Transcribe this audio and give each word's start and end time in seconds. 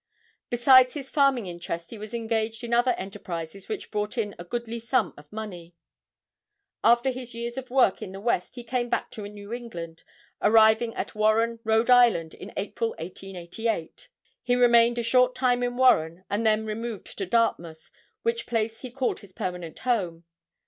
Besides 0.49 0.95
his 0.95 1.11
farming 1.11 1.45
interest 1.45 1.91
he 1.91 1.99
was 1.99 2.11
engaged 2.11 2.63
in 2.63 2.73
other 2.73 2.93
enterprises 2.93 3.69
which 3.69 3.91
brought 3.91 4.17
in 4.17 4.33
a 4.39 4.43
goodly 4.43 4.79
sum 4.79 5.13
of 5.15 5.31
money. 5.31 5.75
After 6.83 7.11
his 7.11 7.35
years 7.35 7.55
of 7.55 7.69
work 7.69 8.01
in 8.01 8.11
the 8.11 8.19
west 8.19 8.55
he 8.55 8.63
came 8.63 8.89
back 8.89 9.11
to 9.11 9.27
New 9.29 9.53
England, 9.53 10.01
arriving 10.41 10.95
at 10.95 11.13
Warren, 11.13 11.59
Rhode 11.63 11.91
Island, 11.91 12.33
in 12.33 12.51
April, 12.57 12.95
1888. 12.97 14.07
He 14.41 14.55
remained 14.55 14.97
a 14.97 15.03
short 15.03 15.35
time 15.35 15.61
in 15.61 15.77
Warren 15.77 16.23
and 16.31 16.43
then 16.43 16.65
removed 16.65 17.15
to 17.19 17.27
Dartmouth, 17.27 17.91
which 18.23 18.47
place 18.47 18.81
he 18.81 18.89
called 18.89 19.19
his 19.19 19.33
permanent 19.33 19.77
home. 19.77 20.23